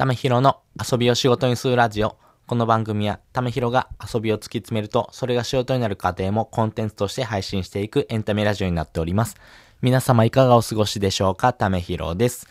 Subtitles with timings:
[0.00, 2.16] ためひろの遊びを仕事にするラジオ。
[2.46, 9.36] この番組は、ためひろが遊びを突き詰めると、それが仕事になる過程もコンテンツとして配信していくエンタメラジオになっております。
[9.82, 11.52] 皆様いかがお過ごしでしょうか？
[11.52, 12.48] ためひろです。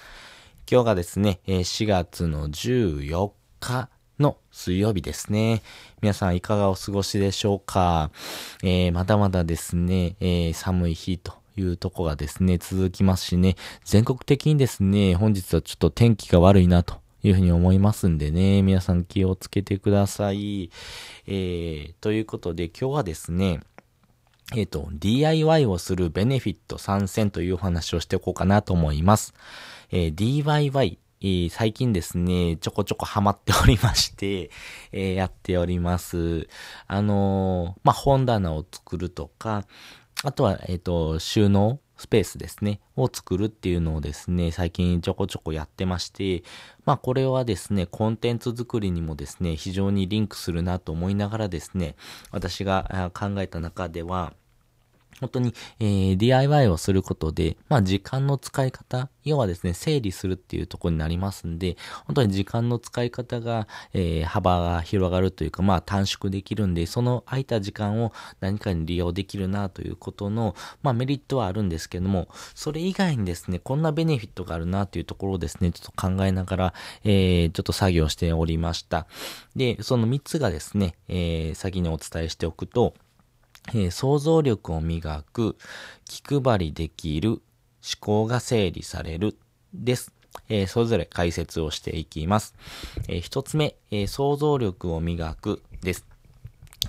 [0.71, 3.89] 今日がですね、4月の14日
[4.19, 5.63] の水曜日ですね。
[6.03, 8.11] 皆さんいかがお過ごしでしょうか、
[8.61, 13.55] えー、まだまだですね、えー、寒い日というとこがですね、続きますしね、
[13.85, 20.69] 全国的にですね、本日はちょっと天気が悪いなというふうに思いますんでね、皆さん気をつけてください。
[21.27, 23.59] えー、ということで今日はですね、
[24.55, 29.33] えっ、ー、と、DIY をするベネフィット参戦というお話をしておこうかなと思います。
[29.91, 34.49] えー、DIY、えー、最近ですね、ちょこちょこハマっておりまして、
[34.91, 36.47] えー、やっております。
[36.87, 39.65] あのー、まあ、本棚を作るとか、
[40.23, 46.43] あとは、えっ、と、収納スペースですね、を作るっていうのをですね、最近ちょこちょこやってまして、
[46.85, 51.97] まあこれはですね、コンテンツ作りにもですね、非常にリンクするなと思いながらですね、
[52.31, 54.33] 私が考えた中では、
[55.19, 76.73] 本当に、えー、DIY をすることで、まあ時間の使い方、要はですね、整理するっていうところになりますんで、本当に時間の使い方が、えー、幅が広がるというか、まあ短縮できるんで、その空いた時間を何かに利用できるなということの、まあメリットはあるんですけども、それ以外にですね、こんなベネフィットがあるなというところをですね、ちょっと考えながら、
[77.03, 79.07] えー、ちょっと作業しておりました。
[79.55, 82.93] で、その3つがですね、えー、先にお伝えしておくと、
[83.73, 85.57] え、想像力を磨く、
[86.05, 87.41] 気配りできる、思
[87.99, 89.37] 考が整理される、
[89.73, 90.13] です。
[90.47, 92.55] えー、それぞれ解説をしていきます。
[93.07, 96.05] えー、一つ目、えー、想像力を磨く、です。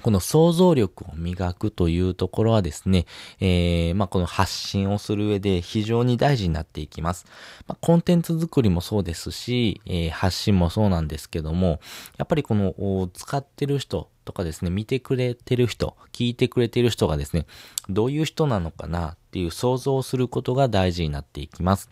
[0.02, 3.06] この想像力を磨くというところはですね、
[3.40, 7.26] えー、まあ、この発信をする上で非常に大事になっていきます。
[7.66, 11.80] まあ、コンテンツ作りもそうですし、えー、発信もそうなんですけども、
[12.16, 17.46] やっぱりこの使ってる人とかですね、見てくれてる人、聞いてくれてる人がですね、
[17.88, 21.90] どういう人なのかなっていう想像をすることが大事になっていきます。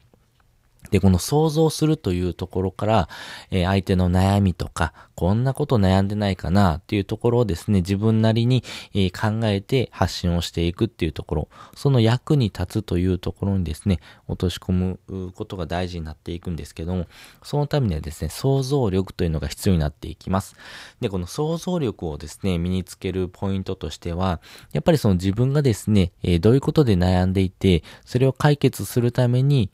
[0.92, 3.08] で、この想像するというところから、
[3.50, 8.62] えー、相手の悩みとか、こんなこと悩んでないかなっていうところをですね、自分なりに、
[9.10, 17.08] 考えて発信をしていくっていうところ、その役に立つというところにですね、落とし込むことが大事になっていくんですけども、
[17.42, 20.54] そのためにはですね、想像力というのが必要になっていきます。
[21.00, 24.40] で、この想像力をですね、身につけるポイントとしては、
[24.70, 29.68] やっぱりその自分がですね、どういうことで悩んでいて、それを解決するために、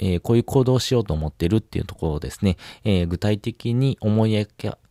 [0.00, 4.29] え、こういう行動をしようと思ってるっていうところをですね、え、具体的に思い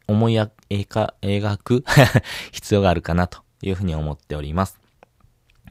[0.07, 1.83] 思い描く
[2.51, 4.79] 必要があるかなというふうに思っております。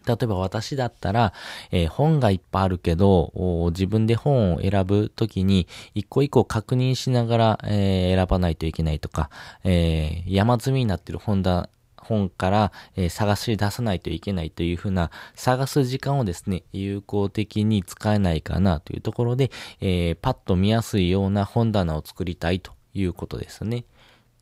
[0.07, 1.35] 例えば私だったら、
[1.71, 3.33] えー、本がいっぱいあるけど、
[3.73, 9.29] 自分で本を選ぶときに、一個一個確認しながら、えー、選ばないといけないとか、
[9.65, 19.51] えー、山積みになってる本だ、本から、えー、探し出さないといけないというふうな、探す時間をですね、有効的に使えないかなというところで、
[19.83, 23.85] えー、パッと見やすいような本棚を作りたいということですね。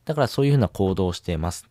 [0.05, 1.67] だからそういうふうな行動をしています。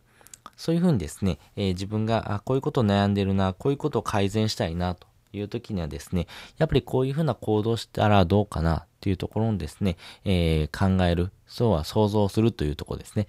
[0.55, 6.27] そういうふうにですね、えー、自分があこういうこと悩んでるな、こういうことを改善したいなという時にはですね、
[6.57, 13.27] やっぱりこういうふうな行動したらどうかなっていうところにですね、えー、考える、そうは想像するというところですね。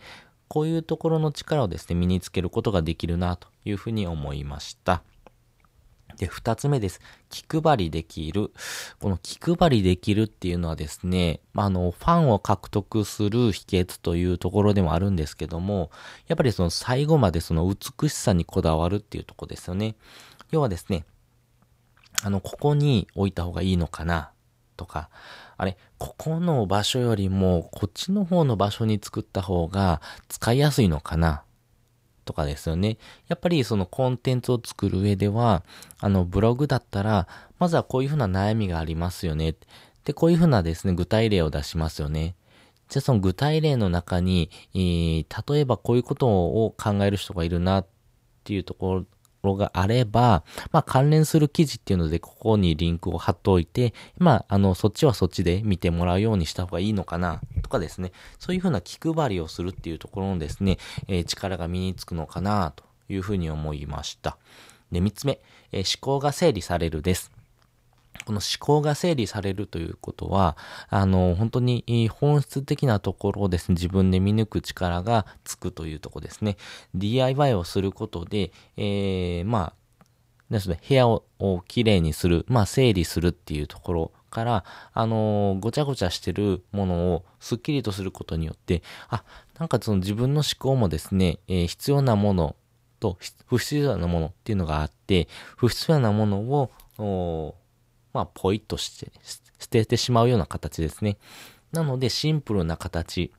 [0.49, 5.03] こういうところの力をですね、身につけることができるなというふうに思いました。
[6.19, 7.01] で、二つ目です。
[7.31, 8.53] 気配りできる。
[9.01, 15.91] この気配りできるっていうのはですね、あ、あの、ファンを獲得する秘訣というところでもあるんですけども、
[16.27, 19.95] やっぱりその最後までその美しさにこだわるっていうとこですよね。
[20.51, 21.05] 要はですね、
[22.23, 24.33] あの、ここに置いた方がいいのかな
[24.77, 25.11] とか、
[25.57, 31.45] あれ、ここの場所よりも、こっちの方の場所に作った方が使いやすいのかな
[32.28, 32.99] とかですよね。
[33.28, 35.65] やっぱりそのコンテンツを作る上では、
[35.99, 37.27] あの、ブログだったら、
[37.59, 39.55] まずはこういうふうな悩みがありますよね。
[40.05, 42.34] で、こういうふうなですね、具体例を出しますよね。
[42.89, 47.86] じゃあその具体例の中に、えー、例えばこういうことを考える人がいるなっ
[48.45, 49.04] ていうところ
[49.43, 50.43] ろがあれば、
[50.73, 64.37] まあ関連する記事っていうのでここにリンクを貼っておいて、まああのそっちはそっちで見てもらうようにした方がいいのかなとかですね、そういうふうな気配りをするっていうところのですね、えー、力が身につくのかなというふうに思いました。
[64.91, 65.41] で、三つ目、
[65.73, 67.38] えー、思考が整理されるです。
[68.28, 70.59] この思考が整理されるということは、
[70.91, 76.59] あの、本当に本質的なところをですね、自分で見抜く力がつくというとこですね。
[76.95, 80.04] DIY をすることで、えー、まあ、
[80.51, 81.22] ですね、部屋を
[81.69, 89.25] きれいにする、まあ整理するっていうところ、から、あのー、ごちゃごちゃしてるものをスッキリとすることによって、あ、
[89.59, 92.57] なんかその自分の思考もですね、えー、必要なもの
[93.01, 93.16] と
[93.47, 96.71] 不必要なものっていうのがあって、不必要なものを、
[98.18, 99.12] まあ、ポイッとして
[99.60, 101.18] 捨ててしまうような形ですね。
[101.70, 103.30] なので、シンプルな形、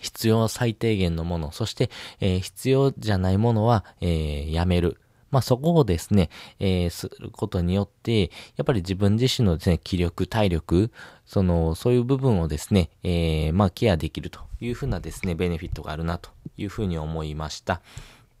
[0.00, 1.88] 必要最低限のもの、そして、
[2.18, 4.98] えー、必要じゃないものは、えー、やめる。
[5.30, 10.90] まあ、そこをですね、えー、することによって、やっぱり自分自身のですね、気力、体力、
[11.24, 17.82] その、そういう部分をですね、え、まあ、ケアできるというふうなですね、ベネフィットがあるなというふうに思いました。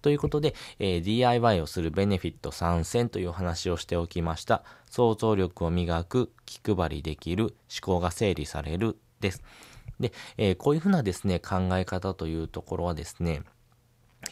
[0.02, 4.64] ということで、えー、DIY をするベネフィット参戦という話をしておきました。
[4.90, 9.42] 想像力を磨く、気配りできる、思考が整理されるです。
[10.00, 13.42] で、えー、こういうふうなですね、考え方というところはですね、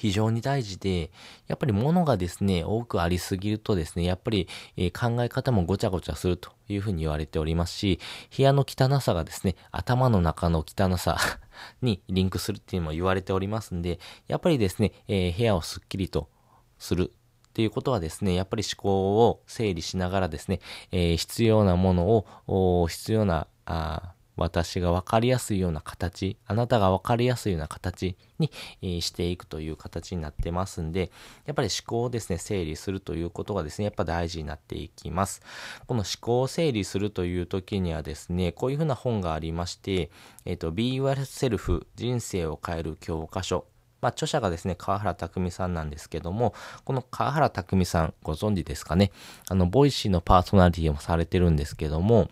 [0.01, 1.11] 非常に大事で、
[1.47, 4.49] やっぱり物がですね、多くありすぎるとですね、やっぱり、
[4.79, 8.01] えー、考え方もごちゃごちゃするというふうに言われておりますし、
[8.35, 11.19] 部屋の汚さがですね、頭の中の汚さ
[11.83, 16.31] にリンクするっていうのも言われておりますんで、やっぱりですね、えー、部屋をすっきりと
[16.79, 17.13] する
[17.49, 20.61] っていうことはですね、やっぱり思考を整理しながらですね、
[20.93, 28.51] えー、必要なものを、必要な、あ私が分かりやすいような形、あなたが分かりやすいような形に、
[28.83, 31.11] え、していくという形になってますんで、
[31.45, 35.43] やっぱり思考をですね、整理するということがですね、やっぱ大事になっていきます。
[35.87, 40.11] この思考を整理するという時にはですね、こういうふうな本がありまして、
[40.45, 43.67] えっ、ー、と、Be Yourself 人生を変える教科書
[44.01, 46.55] まあ、著者がですね、川原卓巳さんなんですけども、
[46.85, 49.13] この川原卓巳さん、ご存知ですかね？
[49.49, 52.29] あの、 Voicy のパーソナリティもされてるんですけども、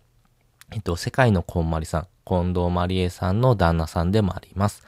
[0.70, 4.82] えっと、世界のこんまりさん、近藤麻理恵さんの旦那さんでもあります。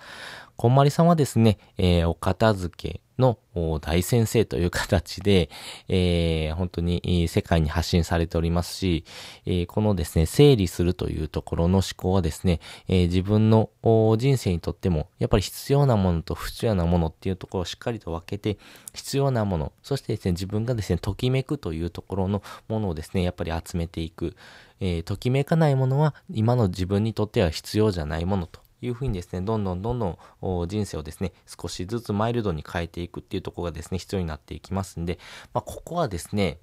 [0.60, 3.38] こんまりさんはですね、えー、お片付けの
[3.80, 5.48] 大先生という形で、
[5.88, 9.06] えー、本当に世界に発信されておりますし、
[9.46, 13.70] えー、このですね、整理するというところの思考はですね、えー、自分の
[14.18, 18.58] 人生にとっても、やっぱり必要なものと不必要なものっていうところをしっかりと分けて、
[18.92, 24.36] 必要なもの、そしてですね、自分がですね、ときめくというところのものをですね、やっぱり集めていく。
[24.82, 35.18] えときめかないものは、今の自分にとっては必要じゃないものというふうにですね、どんどんどんどん人生をですね、少しずつマイルドに変えていくっていうところがですね、必要になっていきますんで、
[35.52, 36.58] まあ、ここはですね、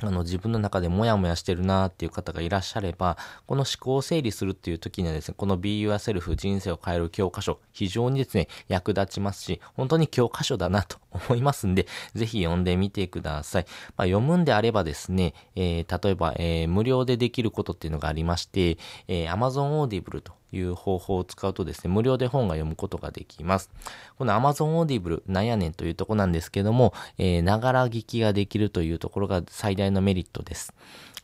[0.00, 3.16] あの自分の中でモヤモヤしてるなーっていう方がいらっしゃれば、
[3.46, 13.66] この思考を整理するっていう時にはですね、この Be Yourself 人生を変える教科書、非常にですね、役立ちますし、本当に教科書だなと思いますんで、ぜひ読んでみてください。
[13.96, 18.78] まあ、読むんであればですね、えー、例えば、えー、無料でできることっていうのがありまして、
[19.08, 23.70] えー、Amazon Audible という方法を使うとですね、無料で本が読むことができます。
[24.18, 30.74] この Amazon Audible なんやねんというとこなんですけども、ながら聞きができるというところが最大のメリットです。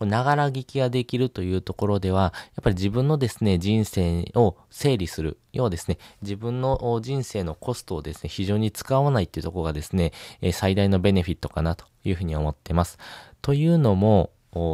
[0.00, 5.38] ながら聞きができるというところでは、やっぱり自分のですね、人生を整理する。
[5.52, 10.12] 要はですね、自分の人生のコストをですね、非常に使わないっていうところがですね、
[10.52, 12.96] 最大のベネフィットかなというふうに思ってます。
[13.42, 14.30] というのも、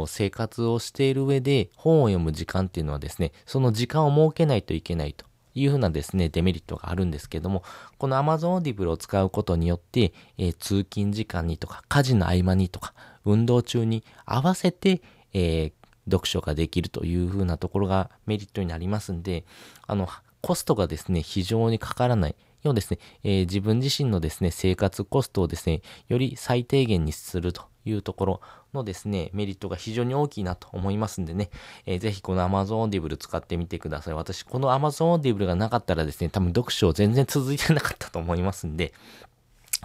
[0.07, 5.25] 生活をしている上で本を読む時間っていうのはですね、その時間を設けないといけないと
[5.55, 7.63] いうふうなですね、デメリットがあるんですけども、
[7.97, 12.93] この Amazon Audible を使うことによって、えー、通勤時間にとか、家事の合間にとか、
[13.23, 15.01] 運動中に合わせて、
[15.33, 19.45] えー、読書ができるというふうなところがメリットになりますんで、
[19.87, 20.07] あの、
[20.41, 22.35] コストがですね、非常にかからない。
[22.63, 28.41] 要はですね、えー、自分自身のですね、生活コストをですね、より最低限にするというところ
[28.75, 31.49] のですね、メリットが非常に大きいなと思いますんでね、
[31.87, 34.13] えー、ぜひこの Amazon Audible 使ってみてください。
[34.13, 38.93] 私、この Amazon Audible がなかったらですね、多分読書全然続いてなかったと思いますんで、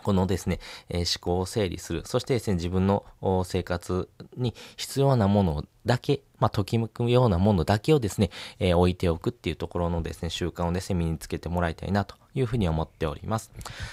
[0.03, 2.03] このですね、えー、思考を整理する。
[2.05, 3.05] そしてですね、自分の
[3.45, 13.51] 生活に必要なものだけ、まあ、ときめくようなものだけをですね、えー、置いておくっていうところのですね、習慣をですね、身につけてもらいたいなというふうに思っております。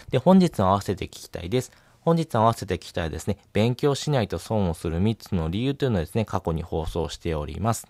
[0.09, 1.71] で、本日の合わせて聞きたいです。
[2.07, 7.85] 本日合わせて聞きたいですね、勉強しないと損をする3つの理由というのをですね、過去に放送しております。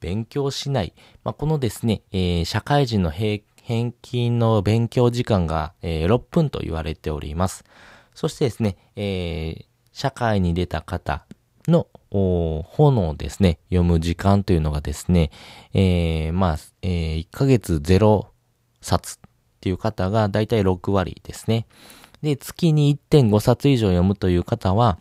[0.00, 0.92] 勉強しない。
[1.24, 3.42] まあ、このですね、えー、社会人の平
[4.02, 7.64] 均の勉強時間が、えー、6分と言われております。
[8.14, 11.24] そしてですね、えー、社会に出た方
[11.68, 15.30] の本をですね、読む時間というのがですね、
[15.72, 18.26] えー、まあ、えー、1ヶ月0
[18.82, 19.18] 冊っ
[19.60, 21.66] ていう方がだいたい6割ですね。
[22.22, 24.98] で、月に1.5冊以上読むという方は、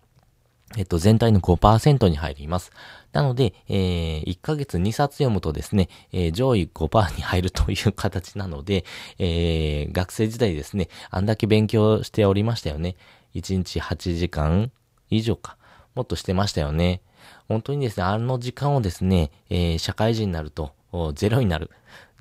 [0.77, 2.71] えっと、全体の5%に入ります。
[3.13, 8.83] なので、えー、1ヶ月2冊読むとですね、えー、上位5%に入るという形なので、
[9.17, 12.95] えー、学生時代ですね、あんだけ勉強しておりましたよね。
[13.35, 14.71] 1日8時間
[15.09, 15.57] 以上か。
[15.93, 17.01] もっとしてましたよね。
[17.47, 20.73] 本当にですね、あの時間をですね、えー、社会人になると、
[21.13, 21.69] ゼロになる。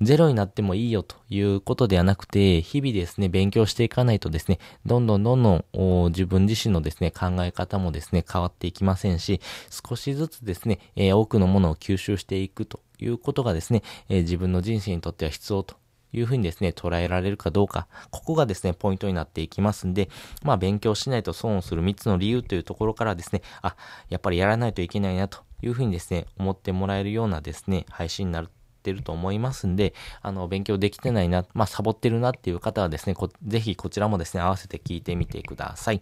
[0.01, 15.77] ゼロになってもいいよということではなくて、日々ですね、勉強していかないとですね、どんどんどんどん自分自身のですね、考え方もですね、変わっていきませんし、少しずつですね、えー、多くのものを吸収していくということがですね、えー、自分の人生にとっては必要と
[16.11, 20.09] いうふうにですね、捉えられるかどうか、ここがですね、ポイントになっていきますんで、
[20.43, 23.77] まあ勉強しないと損をする3つの理由というところからですね、あ、
[24.09, 28.49] やっぱりやらないといけないなというふうにですね、思ってもらえるようなですね、配信になる
[28.85, 36.01] ってると思いますんで、あの、勉強できてないな、まあ、サボってるなっていう方はですね、こぜひこちらもですね、合わせて聞いてみてください。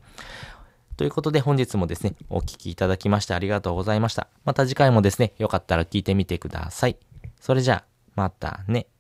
[0.98, 4.28] ということで本日もですね、お聴きいただきましてありがとうございました。
[4.44, 6.98] また次回もですね、よかったら聞いてみてください。
[7.40, 7.86] それじゃあ、
[8.16, 8.93] またね。